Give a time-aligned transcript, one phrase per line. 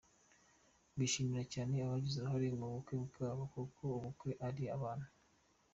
[0.97, 5.07] Bashimira cyane abagize uruhare mu bukwe bwabo kuko ubukwe ari abantu.